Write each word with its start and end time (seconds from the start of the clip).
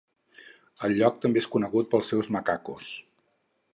El 0.87 0.95
lloc 1.01 1.19
també 1.25 1.41
és 1.43 1.49
conegut 1.55 1.91
pels 1.91 2.09
seus 2.13 2.31
macacos. 2.37 2.89